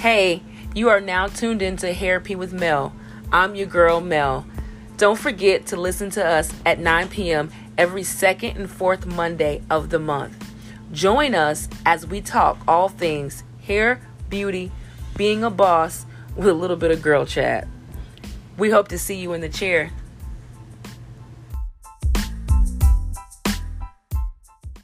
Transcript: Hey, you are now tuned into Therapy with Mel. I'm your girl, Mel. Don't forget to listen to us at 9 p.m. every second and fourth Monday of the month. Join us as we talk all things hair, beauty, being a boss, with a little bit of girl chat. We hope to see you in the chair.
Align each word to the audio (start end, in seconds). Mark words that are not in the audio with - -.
Hey, 0.00 0.42
you 0.74 0.88
are 0.88 1.02
now 1.02 1.26
tuned 1.26 1.60
into 1.60 1.92
Therapy 1.92 2.34
with 2.34 2.54
Mel. 2.54 2.94
I'm 3.30 3.54
your 3.54 3.66
girl, 3.66 4.00
Mel. 4.00 4.46
Don't 4.96 5.18
forget 5.18 5.66
to 5.66 5.76
listen 5.76 6.08
to 6.12 6.24
us 6.24 6.50
at 6.64 6.78
9 6.78 7.08
p.m. 7.08 7.50
every 7.76 8.02
second 8.02 8.56
and 8.56 8.70
fourth 8.70 9.04
Monday 9.04 9.60
of 9.68 9.90
the 9.90 9.98
month. 9.98 10.54
Join 10.90 11.34
us 11.34 11.68
as 11.84 12.06
we 12.06 12.22
talk 12.22 12.56
all 12.66 12.88
things 12.88 13.44
hair, 13.60 14.00
beauty, 14.30 14.72
being 15.18 15.44
a 15.44 15.50
boss, 15.50 16.06
with 16.34 16.48
a 16.48 16.54
little 16.54 16.78
bit 16.78 16.92
of 16.92 17.02
girl 17.02 17.26
chat. 17.26 17.68
We 18.56 18.70
hope 18.70 18.88
to 18.88 18.98
see 18.98 19.16
you 19.16 19.34
in 19.34 19.42
the 19.42 19.50
chair. 19.50 19.90